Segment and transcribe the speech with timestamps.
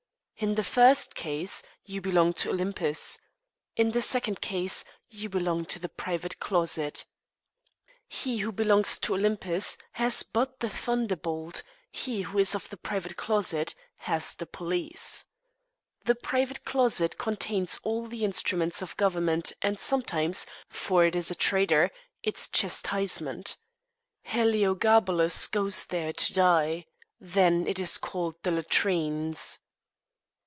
[0.41, 3.19] In the first case, you belong to Olympus.
[3.75, 7.05] In the second case, you belong to the private closet.
[8.07, 11.61] He who belongs to Olympus has but the thunderbolt,
[11.91, 15.25] he who is of the private closet has the police.
[16.05, 21.35] The private closet contains all the instruments of government, and sometimes, for it is a
[21.35, 21.91] traitor,
[22.23, 23.57] its chastisement.
[24.23, 26.87] Heliogabalus goes there to die.
[27.19, 29.59] Then it is called the latrines.